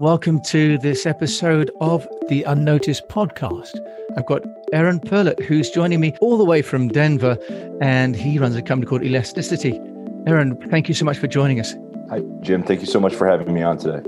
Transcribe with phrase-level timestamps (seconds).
[0.00, 3.78] Welcome to this episode of the Unnoticed podcast.
[4.16, 4.42] I've got
[4.72, 7.36] Aaron Perlut, who's joining me all the way from Denver,
[7.82, 9.78] and he runs a company called Elasticity.
[10.26, 11.74] Aaron, thank you so much for joining us.
[12.08, 12.62] Hi, Jim.
[12.62, 14.00] Thank you so much for having me on today.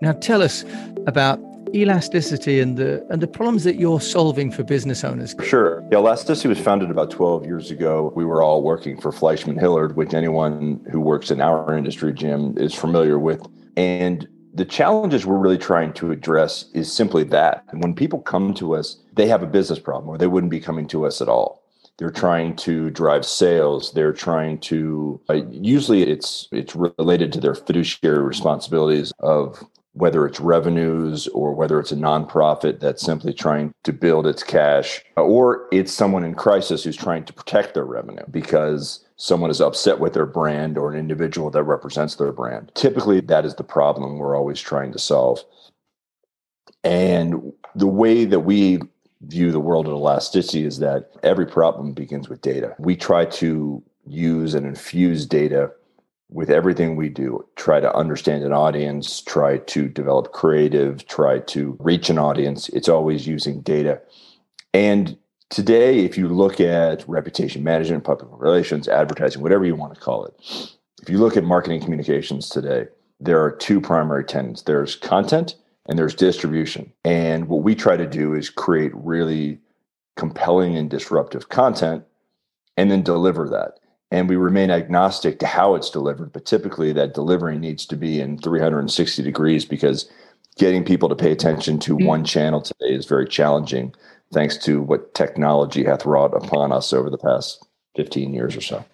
[0.00, 0.64] Now, tell us
[1.06, 1.38] about
[1.74, 5.36] elasticity and the and the problems that you're solving for business owners.
[5.42, 5.86] Sure.
[5.92, 8.10] Yeah, elasticity was founded about 12 years ago.
[8.16, 12.56] We were all working for Fleishman Hillard, which anyone who works in our industry, Jim,
[12.56, 13.46] is familiar with.
[13.76, 17.64] And the challenges we're really trying to address is simply that.
[17.68, 20.60] And when people come to us, they have a business problem or they wouldn't be
[20.60, 21.62] coming to us at all.
[21.96, 23.92] They're trying to drive sales.
[23.92, 30.40] They're trying to uh, usually it's it's related to their fiduciary responsibilities of whether it's
[30.40, 35.92] revenues or whether it's a nonprofit that's simply trying to build its cash, or it's
[35.92, 40.26] someone in crisis who's trying to protect their revenue because someone is upset with their
[40.26, 42.72] brand or an individual that represents their brand.
[42.74, 45.44] Typically, that is the problem we're always trying to solve.
[46.82, 48.80] And the way that we
[49.22, 52.74] view the world of elasticity is that every problem begins with data.
[52.78, 55.72] We try to use and infuse data
[56.30, 61.76] with everything we do, try to understand an audience, try to develop creative, try to
[61.78, 62.68] reach an audience.
[62.70, 64.00] It's always using data.
[64.72, 65.16] And
[65.54, 70.24] today, if you look at reputation management, public relations, advertising, whatever you want to call
[70.24, 70.34] it,
[71.00, 72.86] if you look at marketing communications today,
[73.20, 75.54] there are two primary tenets there's content
[75.88, 76.92] and there's distribution.
[77.04, 79.60] And what we try to do is create really
[80.16, 82.04] compelling and disruptive content
[82.76, 83.78] and then deliver that
[84.10, 88.20] and we remain agnostic to how it's delivered but typically that delivery needs to be
[88.20, 90.08] in 360 degrees because
[90.56, 92.06] getting people to pay attention to mm-hmm.
[92.06, 93.92] one channel today is very challenging
[94.32, 98.84] thanks to what technology hath wrought upon us over the past 15 years or so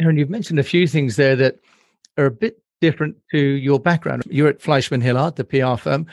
[0.00, 1.56] aaron you've mentioned a few things there that
[2.16, 6.06] are a bit different to your background you're at fleishman hillard the pr firm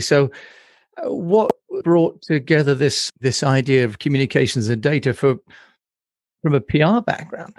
[0.00, 0.30] so
[1.02, 1.52] uh, what
[1.82, 5.36] brought together this this idea of communications and data for
[6.42, 7.54] from a PR background.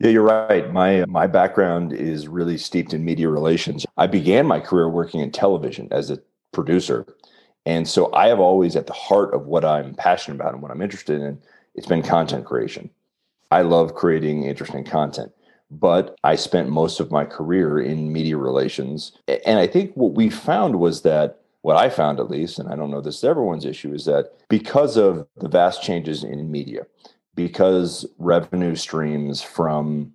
[0.00, 0.72] Yeah, you're right.
[0.72, 3.86] My my background is really steeped in media relations.
[3.96, 6.18] I began my career working in television as a
[6.52, 7.06] producer.
[7.66, 10.70] And so I have always at the heart of what I'm passionate about and what
[10.70, 11.38] I'm interested in,
[11.74, 12.90] it's been content creation.
[13.50, 15.32] I love creating interesting content,
[15.70, 19.12] but I spent most of my career in media relations.
[19.46, 22.76] And I think what we found was that what I found at least, and I
[22.76, 26.86] don't know this is everyone's issue, is that because of the vast changes in media,
[27.34, 30.12] because revenue streams from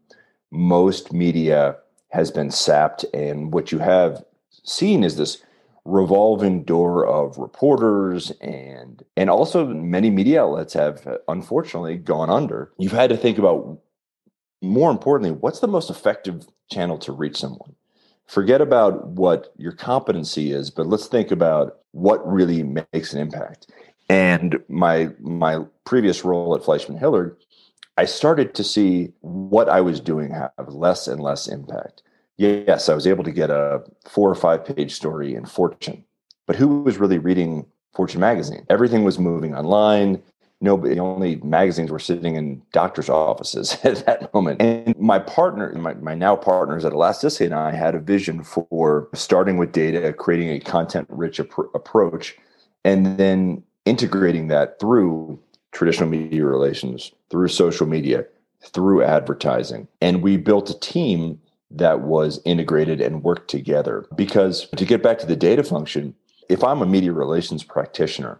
[0.51, 1.77] most media
[2.09, 4.23] has been sapped and what you have
[4.63, 5.41] seen is this
[5.85, 12.71] revolving door of reporters and and also many media outlets have unfortunately gone under.
[12.77, 13.79] You've had to think about
[14.61, 17.75] more importantly what's the most effective channel to reach someone?
[18.27, 23.71] Forget about what your competency is but let's think about what really makes an impact.
[24.09, 27.37] And my my previous role at Fleishman Hillard,
[27.97, 32.01] I started to see what I was doing have less and less impact.
[32.39, 36.05] Yes, I was able to get a four or five page story in Fortune,
[36.47, 38.65] but who was really reading Fortune magazine?
[38.69, 40.23] Everything was moving online.
[40.61, 44.61] Nobody, only magazines were sitting in doctors' offices at that moment.
[44.61, 49.09] And my partner, my, my now partners at Elasticity and I had a vision for
[49.13, 52.37] starting with data, creating a content rich ap- approach,
[52.85, 55.37] and then integrating that through
[55.73, 58.23] traditional media relations, through social media,
[58.61, 59.89] through advertising.
[59.99, 61.37] And we built a team
[61.71, 64.05] that was integrated and worked together.
[64.15, 66.15] Because to get back to the data function,
[66.49, 68.39] if I'm a media relations practitioner,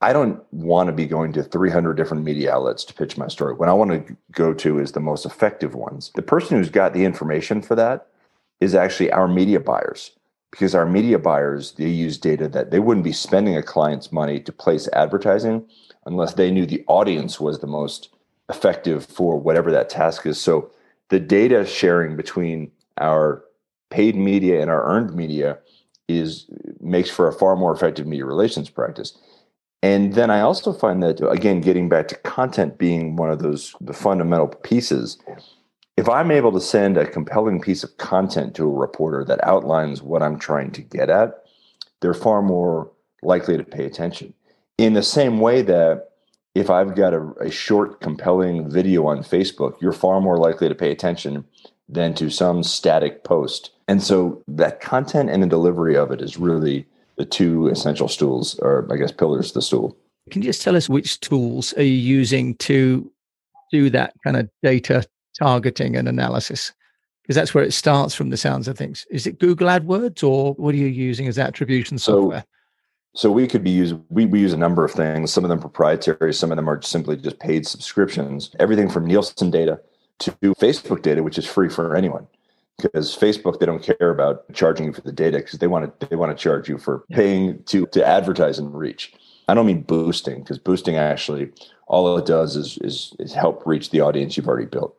[0.00, 3.54] I don't want to be going to 300 different media outlets to pitch my story.
[3.54, 6.10] What I want to go to is the most effective ones.
[6.16, 8.08] The person who's got the information for that
[8.60, 10.10] is actually our media buyers
[10.50, 14.38] because our media buyers they use data that they wouldn't be spending a client's money
[14.38, 15.64] to place advertising
[16.06, 18.10] unless they knew the audience was the most
[18.48, 20.70] effective for whatever that task is so
[21.12, 23.44] the data sharing between our
[23.90, 25.58] paid media and our earned media
[26.08, 26.46] is
[26.80, 29.16] makes for a far more effective media relations practice
[29.82, 33.74] and then i also find that again getting back to content being one of those
[33.80, 35.18] the fundamental pieces
[35.96, 40.02] if I'm able to send a compelling piece of content to a reporter that outlines
[40.02, 41.44] what I'm trying to get at,
[42.00, 42.90] they're far more
[43.22, 44.32] likely to pay attention.
[44.78, 46.11] In the same way that
[46.54, 50.74] if I've got a, a, short, compelling video on Facebook, you're far more likely to
[50.74, 51.44] pay attention
[51.88, 53.70] than to some static post.
[53.88, 58.58] And so that content and the delivery of it is really the two essential stools,
[58.60, 59.96] or I guess pillars of the stool.
[60.30, 63.10] Can you just tell us which tools are you using to
[63.70, 65.04] do that kind of data
[65.38, 66.72] targeting and analysis?
[67.22, 69.06] Because that's where it starts from the sounds of things.
[69.10, 72.40] Is it Google AdWords or what are you using as attribution software?
[72.40, 72.46] So,
[73.14, 75.32] so we could be using we, we use a number of things.
[75.32, 78.50] Some of them proprietary, some of them are simply just paid subscriptions.
[78.58, 79.80] Everything from Nielsen data
[80.20, 82.26] to Facebook data, which is free for anyone.
[82.78, 86.06] Because Facebook, they don't care about charging you for the data because they want to
[86.06, 89.12] they want to charge you for paying to to advertise and reach.
[89.48, 91.52] I don't mean boosting because boosting actually
[91.86, 94.96] all it does is, is is help reach the audience you've already built.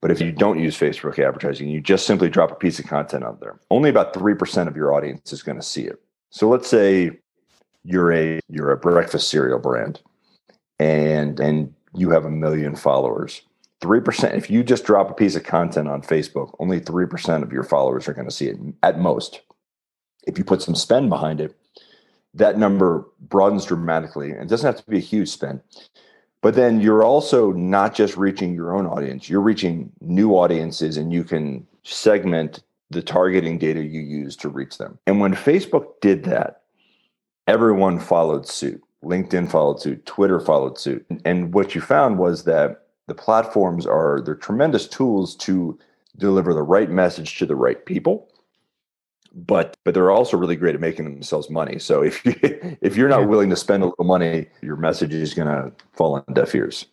[0.00, 3.22] But if you don't use Facebook advertising, you just simply drop a piece of content
[3.22, 3.60] out there.
[3.70, 6.00] Only about three percent of your audience is going to see it.
[6.30, 7.18] So let's say
[7.84, 10.00] you're a you're a breakfast cereal brand
[10.78, 13.42] and and you have a million followers.
[13.82, 17.62] 3% if you just drop a piece of content on facebook only 3% of your
[17.62, 19.40] followers are going to see it at most.
[20.26, 21.56] If you put some spend behind it
[22.34, 25.60] that number broadens dramatically and doesn't have to be a huge spend.
[26.42, 31.12] But then you're also not just reaching your own audience you're reaching new audiences and
[31.12, 34.98] you can segment the targeting data you use to reach them.
[35.06, 36.59] And when facebook did that
[37.50, 38.80] everyone followed suit.
[39.04, 41.04] LinkedIn followed suit, Twitter followed suit.
[41.24, 45.76] And what you found was that the platforms are they're tremendous tools to
[46.16, 48.28] deliver the right message to the right people.
[49.34, 51.78] But but they're also really great at making themselves money.
[51.78, 52.34] So if you
[52.82, 56.14] if you're not willing to spend a little money, your message is going to fall
[56.14, 56.86] on deaf ears.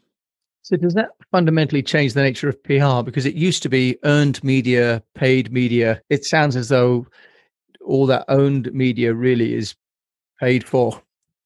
[0.64, 3.04] So does that fundamentally change the nature of PR?
[3.04, 6.02] Because it used to be earned media, paid media.
[6.10, 7.06] It sounds as though
[7.86, 9.76] all that owned media really is
[10.40, 11.02] paid for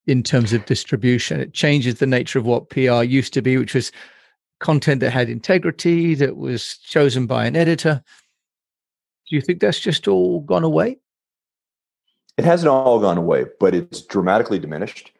[0.08, 1.40] in terms of distribution.
[1.40, 3.92] It changes the nature of what PR used to be, which was
[4.60, 8.04] content that had integrity, that was chosen by an editor.
[9.30, 10.98] Do you think that's just all gone away?
[12.38, 15.12] It hasn't all gone away, but it's dramatically diminished.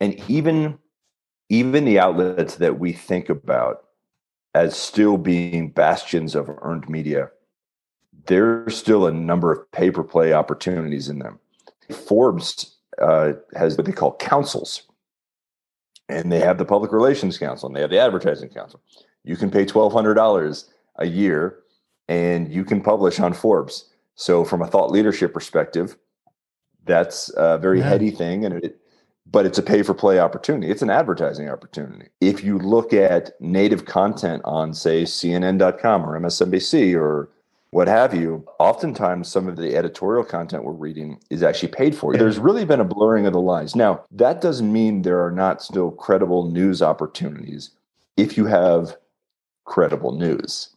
[0.00, 0.78] And even
[1.50, 3.84] even the outlets that we think about
[4.54, 7.30] as still being bastions of earned media,
[8.26, 11.38] there's still a number of pay per play opportunities in them.
[11.90, 14.82] Forbes uh, has what they call councils.
[16.08, 18.80] And they have the public relations council and they have the advertising council.
[19.24, 20.64] You can pay $1,200
[20.96, 21.58] a year
[22.08, 23.90] and you can publish on Forbes.
[24.14, 25.96] So, from a thought leadership perspective,
[26.84, 27.88] that's a very yeah.
[27.88, 28.44] heady thing.
[28.44, 28.80] And it,
[29.30, 30.72] but it's a pay for play opportunity.
[30.72, 32.08] It's an advertising opportunity.
[32.20, 37.28] If you look at native content on, say, CNN.com or MSNBC or
[37.70, 42.16] what have you, oftentimes some of the editorial content we're reading is actually paid for.
[42.16, 43.76] There's really been a blurring of the lines.
[43.76, 47.70] Now, that doesn't mean there are not still credible news opportunities
[48.16, 48.96] if you have
[49.64, 50.70] credible news.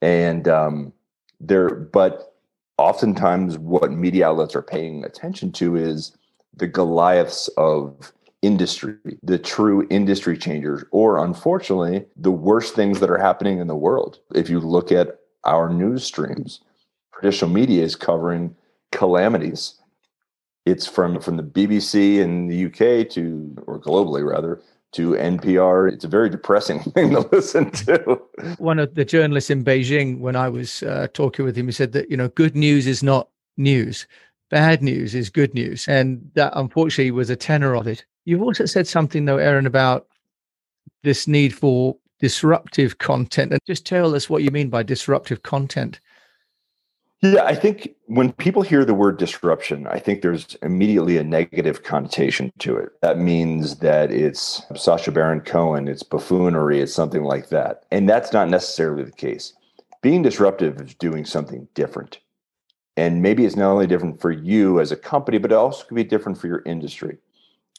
[0.00, 0.92] And um,
[1.38, 2.34] there, but
[2.78, 6.16] oftentimes what media outlets are paying attention to is
[6.56, 13.18] the Goliaths of industry, the true industry changers, or unfortunately, the worst things that are
[13.18, 14.18] happening in the world.
[14.34, 16.60] If you look at our news streams.
[17.14, 18.54] Traditional media is covering
[18.90, 19.74] calamities.
[20.64, 24.60] It's from from the BBC in the UK to or globally rather
[24.92, 25.92] to NPR.
[25.92, 28.20] It's a very depressing thing to listen to.
[28.58, 31.92] One of the journalists in Beijing, when I was uh, talking with him, he said
[31.92, 34.06] that you know good news is not news,
[34.50, 38.04] bad news is good news, and that unfortunately was a tenor of it.
[38.24, 40.06] You've also said something though, Aaron, about
[41.02, 43.50] this need for disruptive content.
[43.50, 45.98] And just tell us what you mean by disruptive content.
[47.20, 51.82] Yeah, I think when people hear the word disruption, I think there's immediately a negative
[51.82, 52.90] connotation to it.
[53.00, 57.84] That means that it's Sacha Baron Cohen, it's buffoonery, it's something like that.
[57.90, 59.52] And that's not necessarily the case.
[60.00, 62.18] Being disruptive is doing something different.
[62.96, 65.94] And maybe it's not only different for you as a company, but it also could
[65.94, 67.18] be different for your industry.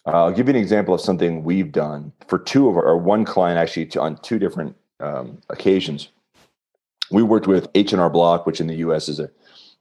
[0.05, 2.97] Uh, I'll give you an example of something we've done for two of our, or
[2.97, 6.09] one client actually on two different um, occasions.
[7.09, 9.07] We worked with H and R Block, which in the U.S.
[9.07, 9.29] is a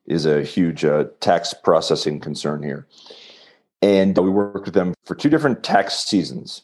[0.07, 2.87] is a huge uh, tax processing concern here,
[3.81, 6.63] and we worked with them for two different tax seasons.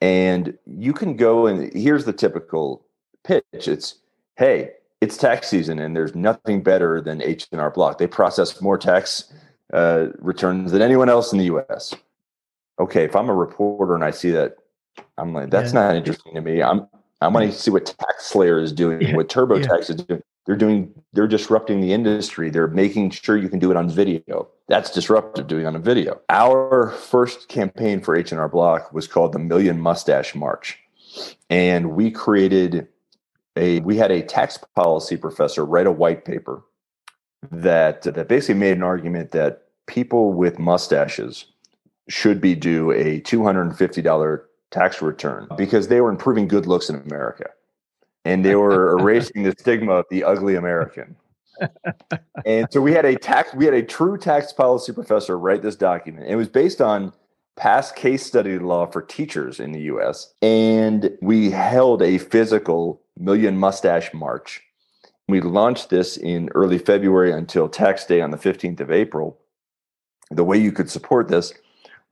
[0.00, 2.84] And you can go and here's the typical
[3.22, 3.96] pitch: it's
[4.36, 4.70] hey,
[5.00, 7.98] it's tax season, and there's nothing better than H and R Block.
[7.98, 9.32] They process more tax
[9.74, 11.94] uh, returns than anyone else in the U.S
[12.78, 14.56] okay, if I'm a reporter and I see that,
[15.18, 15.80] I'm like, that's yeah.
[15.80, 16.62] not interesting to me.
[16.62, 16.86] I'm
[17.24, 19.16] I want to see what TaxSlayer is doing, yeah.
[19.16, 19.78] what TurboTax yeah.
[19.78, 20.22] is doing.
[20.46, 22.50] They're doing, they're disrupting the industry.
[22.50, 24.48] They're making sure you can do it on video.
[24.68, 26.20] That's disruptive doing on a video.
[26.28, 30.78] Our first campaign for H&R Block was called the Million Mustache March.
[31.48, 32.88] And we created
[33.56, 36.62] a, we had a tax policy professor write a white paper
[37.50, 41.46] that, that basically made an argument that people with mustaches
[42.08, 45.56] should be due a $250 tax return oh.
[45.56, 47.46] because they were improving good looks in America
[48.24, 51.16] and they were erasing the stigma of the ugly American.
[52.44, 55.76] and so we had a tax, we had a true tax policy professor write this
[55.76, 56.26] document.
[56.28, 57.12] It was based on
[57.56, 60.34] past case study law for teachers in the US.
[60.42, 64.62] And we held a physical Million Mustache March.
[65.28, 69.38] We launched this in early February until tax day on the 15th of April.
[70.30, 71.54] The way you could support this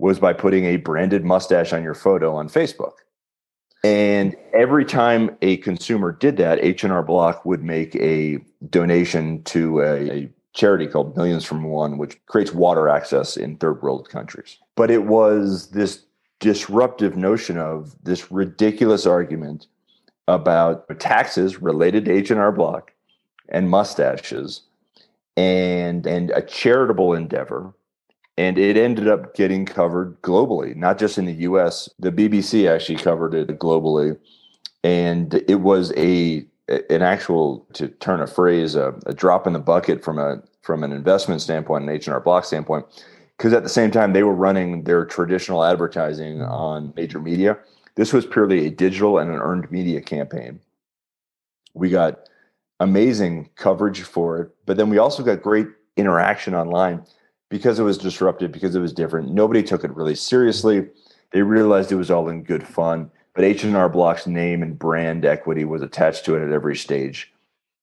[0.02, 2.94] was by putting a branded mustache on your photo on Facebook.
[3.84, 10.10] And every time a consumer did that, H&R Block would make a donation to a,
[10.10, 14.58] a charity called Millions from One, which creates water access in third world countries.
[14.74, 16.02] But it was this
[16.40, 19.68] disruptive notion of this ridiculous argument
[20.26, 22.92] about taxes related to H&R Block
[23.50, 24.62] and mustaches
[25.36, 27.72] and and a charitable endeavor
[28.38, 32.96] and it ended up getting covered globally not just in the US the BBC actually
[32.96, 34.18] covered it globally.
[34.84, 39.58] And it was a an actual to turn a phrase a, a drop in the
[39.58, 42.86] bucket from a from an investment standpoint an H&R Block standpoint
[43.36, 47.58] because at the same time they were running their traditional advertising on major media.
[47.96, 50.60] This was purely a digital and an earned media campaign.
[51.74, 52.28] We got
[52.80, 57.04] amazing coverage for it but then we also got great interaction online
[57.52, 60.88] because it was disruptive because it was different nobody took it really seriously
[61.30, 65.64] they realized it was all in good fun but H&R Block's name and brand equity
[65.64, 67.32] was attached to it at every stage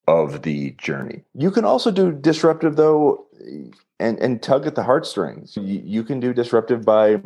[0.10, 1.24] of the journey.
[1.36, 3.28] You can also do disruptive though
[4.00, 5.56] and and tug at the heartstrings.
[5.56, 7.22] You, you can do disruptive by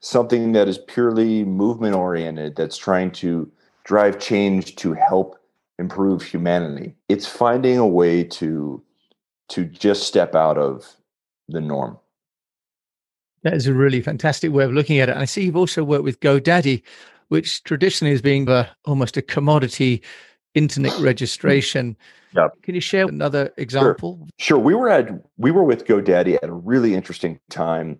[0.00, 3.50] something that is purely movement oriented that's trying to
[3.84, 5.38] drive change to help
[5.78, 6.94] improve humanity.
[7.08, 8.82] It's finding a way to
[9.48, 10.96] to just step out of
[11.48, 11.98] the norm.
[13.42, 15.12] That is a really fantastic way of looking at it.
[15.12, 16.82] And I see you've also worked with GoDaddy,
[17.28, 20.02] which traditionally is being a, almost a commodity
[20.54, 21.96] internet registration.
[22.34, 22.48] Yeah.
[22.62, 24.18] Can you share another example?
[24.38, 24.56] Sure.
[24.56, 24.58] sure.
[24.58, 27.98] We were at we were with GoDaddy at a really interesting time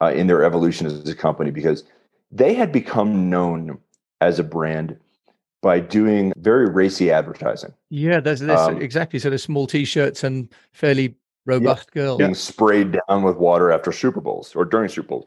[0.00, 1.84] uh, in their evolution as a company because
[2.30, 3.78] they had become known
[4.20, 4.96] as a brand
[5.62, 7.72] by doing very racy advertising.
[7.88, 9.18] Yeah, that's, that's um, exactly.
[9.18, 13.92] So the small t-shirts and fairly robust yeah, girls being sprayed down with water after
[13.92, 15.26] Super Bowls or during Super Bowls.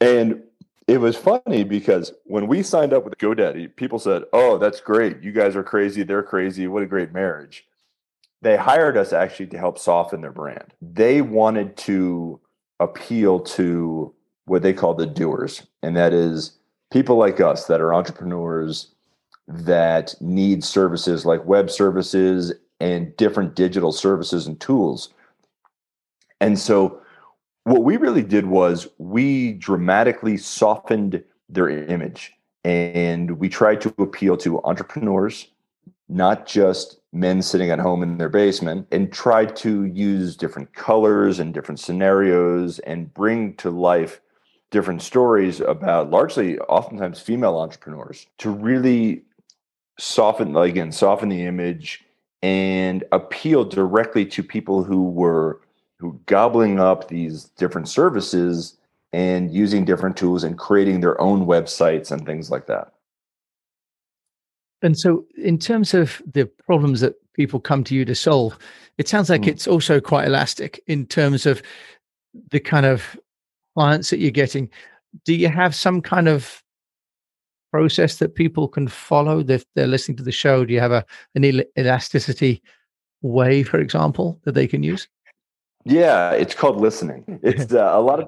[0.00, 0.42] And
[0.86, 5.22] it was funny because when we signed up with GoDaddy, people said, "Oh, that's great.
[5.22, 6.02] You guys are crazy.
[6.02, 6.66] They're crazy.
[6.66, 7.66] What a great marriage."
[8.42, 10.74] They hired us actually to help soften their brand.
[10.80, 12.38] They wanted to
[12.78, 16.52] appeal to what they call the doers, and that is
[16.92, 18.92] people like us that are entrepreneurs
[19.48, 25.10] that need services like web services and different digital services and tools.
[26.40, 27.00] And so
[27.64, 32.32] what we really did was we dramatically softened their image
[32.64, 35.48] and we tried to appeal to entrepreneurs
[36.08, 41.38] not just men sitting at home in their basement and tried to use different colors
[41.38, 44.20] and different scenarios and bring to life
[44.70, 49.22] different stories about largely oftentimes female entrepreneurs to really
[49.98, 52.04] soften again soften the image
[52.46, 55.60] and appeal directly to people who were
[55.98, 58.76] who gobbling up these different services
[59.12, 62.92] and using different tools and creating their own websites and things like that.
[64.80, 68.56] And so, in terms of the problems that people come to you to solve,
[68.96, 69.48] it sounds like mm.
[69.48, 71.60] it's also quite elastic in terms of
[72.52, 73.18] the kind of
[73.74, 74.70] clients that you're getting.
[75.24, 76.62] Do you have some kind of
[77.76, 80.64] process that people can follow if they're listening to the show?
[80.64, 81.04] Do you have a
[81.34, 81.44] an
[81.78, 82.62] elasticity
[83.22, 85.08] way, for example, that they can use?
[85.84, 87.22] Yeah, it's called listening.
[87.50, 88.26] It's uh, a lot of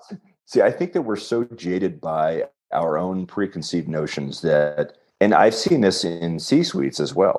[0.50, 0.62] see.
[0.70, 4.86] I think that we're so jaded by our own preconceived notions that,
[5.22, 7.38] and I've seen this in C suites as well,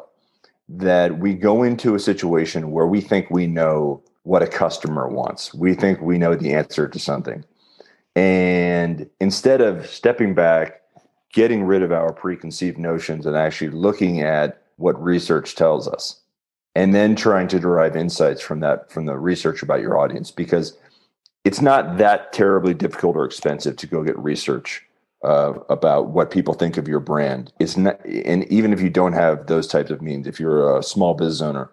[0.68, 5.54] that we go into a situation where we think we know what a customer wants.
[5.54, 7.46] We think we know the answer to something,
[8.16, 10.80] and instead of stepping back,
[11.34, 16.22] getting rid of our preconceived notions, and actually looking at what research tells us
[16.76, 20.78] and then trying to derive insights from that from the research about your audience because
[21.44, 24.86] it's not that terribly difficult or expensive to go get research
[25.24, 27.52] uh, about what people think of your brand.
[27.60, 30.84] It's not, and even if you don't have those types of means, if you're a
[30.84, 31.70] small business owner,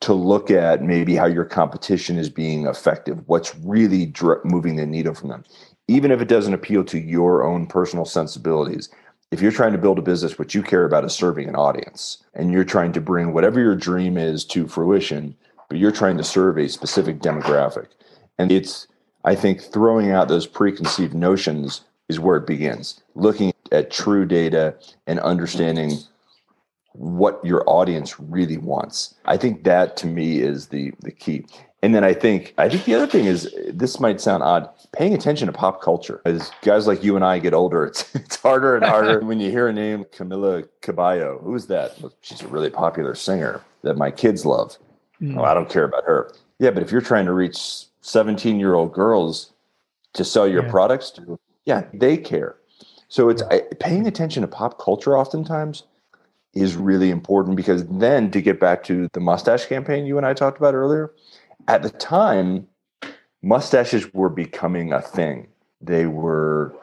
[0.00, 4.12] to look at maybe how your competition is being effective, what's really
[4.44, 5.44] moving the needle from them,
[5.88, 8.88] even if it doesn't appeal to your own personal sensibilities
[9.30, 12.18] if you're trying to build a business, what you care about is serving an audience
[12.34, 15.36] and you're trying to bring whatever your dream is to fruition,
[15.68, 17.88] but you're trying to serve a specific demographic.
[18.38, 18.86] And it's,
[19.24, 23.02] I think, throwing out those preconceived notions is where it begins.
[23.14, 24.74] Looking at true data
[25.06, 25.98] and understanding
[26.98, 29.14] what your audience really wants.
[29.24, 31.46] I think that to me is the the key.
[31.80, 35.14] And then I think I think the other thing is this might sound odd, paying
[35.14, 36.20] attention to pop culture.
[36.24, 39.50] As guys like you and I get older, it's it's harder and harder when you
[39.50, 41.40] hear a name Camila Cabello.
[41.44, 41.96] Who's that?
[42.20, 44.76] she's a really popular singer that my kids love.
[45.22, 45.38] Mm.
[45.38, 46.32] Oh, I don't care about her.
[46.58, 49.52] Yeah, but if you're trying to reach 17 year old girls
[50.14, 50.70] to sell your yeah.
[50.70, 52.56] products to, yeah, they care.
[53.08, 55.84] So it's I, paying attention to pop culture oftentimes
[56.60, 60.34] is really important because then to get back to the mustache campaign you and I
[60.34, 61.12] talked about earlier,
[61.66, 62.66] at the time,
[63.42, 65.48] mustaches were becoming a thing.
[65.80, 66.74] They were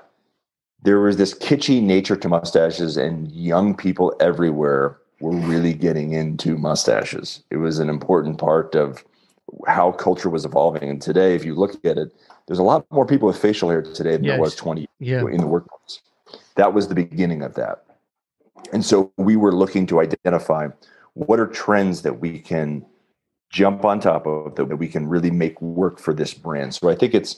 [0.84, 6.58] there was this kitschy nature to mustaches, and young people everywhere were really getting into
[6.58, 7.44] mustaches.
[7.50, 9.04] It was an important part of
[9.68, 10.88] how culture was evolving.
[10.90, 12.14] And today, if you look at it,
[12.46, 14.34] there's a lot more people with facial hair today than yes.
[14.34, 15.22] there was 20 yeah.
[15.22, 16.02] in the workplace.
[16.56, 17.85] That was the beginning of that.
[18.74, 20.70] And so we were looking to identify
[21.14, 22.86] what are trends that we can
[23.50, 26.74] jump on top of that we can really make work for this brand.
[26.74, 27.38] So I think it's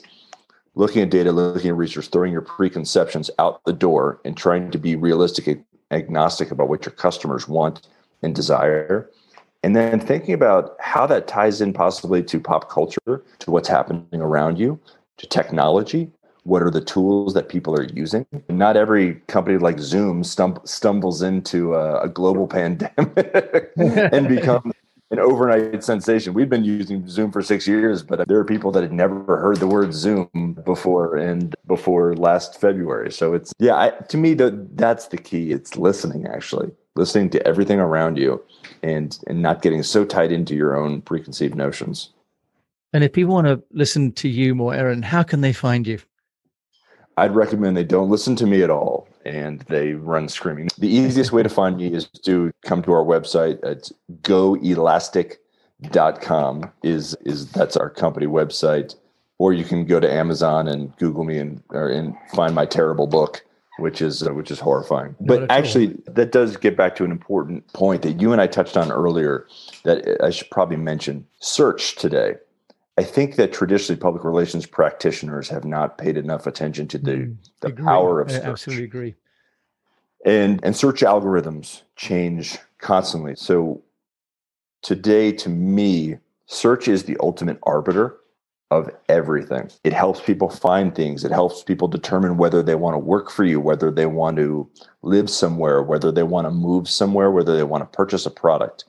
[0.74, 4.78] looking at data, looking at research, throwing your preconceptions out the door and trying to
[4.78, 7.86] be realistic, agnostic about what your customers want
[8.22, 9.10] and desire.
[9.62, 14.06] And then thinking about how that ties in possibly to pop culture, to what's happening
[14.14, 14.80] around you,
[15.18, 16.10] to technology,
[16.48, 18.26] what are the tools that people are using?
[18.48, 24.72] Not every company like zoom stum- stumbles into a, a global pandemic and becomes
[25.10, 26.32] an overnight sensation.
[26.32, 29.58] We've been using zoom for six years but there are people that had never heard
[29.58, 33.12] the word zoom before and before last february.
[33.12, 35.52] So it's yeah I, to me the, that's the key.
[35.52, 36.70] It's listening actually.
[36.96, 38.42] Listening to everything around you
[38.82, 42.14] and and not getting so tied into your own preconceived notions.
[42.94, 45.98] And if people want to listen to you more aaron how can they find you
[47.18, 50.68] I'd recommend they don't listen to me at all and they run screaming.
[50.78, 53.58] The easiest way to find me is to come to our website.
[53.64, 58.94] It's goelastic.com is is that's our company website.
[59.38, 63.06] Or you can go to Amazon and Google me and or, and find my terrible
[63.06, 63.44] book,
[63.78, 65.14] which is uh, which is horrifying.
[65.20, 66.14] Not but actually, all.
[66.14, 69.46] that does get back to an important point that you and I touched on earlier.
[69.84, 71.26] That I should probably mention.
[71.40, 72.36] Search today
[72.98, 77.36] I think that traditionally public relations practitioners have not paid enough attention to the, mm,
[77.60, 78.42] the power of search.
[78.42, 79.14] I absolutely agree.
[80.26, 83.36] And and search algorithms change constantly.
[83.36, 83.84] So
[84.82, 88.16] today to me, search is the ultimate arbiter
[88.72, 89.70] of everything.
[89.84, 91.24] It helps people find things.
[91.24, 94.68] It helps people determine whether they want to work for you, whether they want to
[95.02, 98.86] live somewhere, whether they want to move somewhere, whether they want to purchase a product.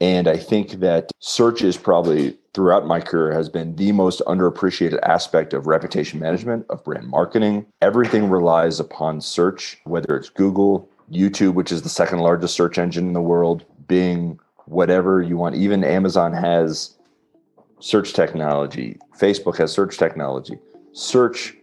[0.00, 4.98] And I think that search is probably throughout my career has been the most underappreciated
[5.04, 7.64] aspect of reputation management, of brand marketing.
[7.82, 13.06] Everything relies upon search, whether it's Google, YouTube, which is the second largest search engine
[13.06, 15.54] in the world, Bing, whatever you want.
[15.54, 16.98] Even Amazon has
[17.78, 20.58] search technology, Facebook has search technology.
[20.90, 21.54] Search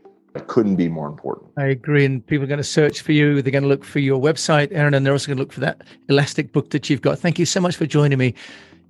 [0.48, 1.52] couldn't be more important.
[1.58, 2.06] I agree.
[2.06, 3.42] And people are going to search for you.
[3.42, 5.60] They're going to look for your website, Aaron, and they're also going to look for
[5.60, 7.20] that Elastic book that you've got.
[7.20, 8.34] Thank you so much for joining me,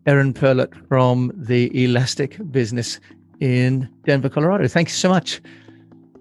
[0.06, 3.00] Aaron Perlut from the Elastic business
[3.40, 4.68] in Denver, Colorado.
[4.68, 5.42] Thank you so much.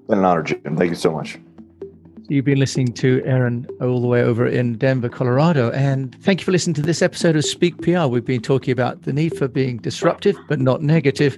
[0.09, 0.77] Been an honor, Jim.
[0.77, 1.39] Thank you so much.
[2.29, 5.71] You've been listening to Aaron all the way over in Denver, Colorado.
[5.73, 8.07] And thank you for listening to this episode of Speak PR.
[8.07, 11.37] We've been talking about the need for being disruptive, but not negative,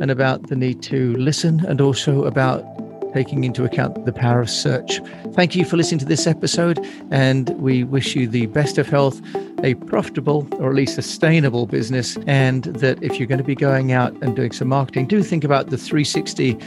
[0.00, 2.64] and about the need to listen and also about
[3.12, 5.00] taking into account the power of search.
[5.32, 6.78] Thank you for listening to this episode,
[7.10, 9.20] and we wish you the best of health,
[9.62, 13.92] a profitable or at least sustainable business, and that if you're going to be going
[13.92, 16.58] out and doing some marketing, do think about the 360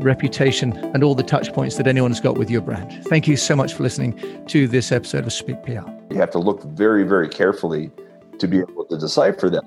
[0.00, 3.04] reputation and all the touch points that anyone's got with your brand.
[3.06, 5.88] Thank you so much for listening to this episode of Speak PR.
[6.10, 7.90] You have to look very, very carefully
[8.38, 9.64] to be able to decipher that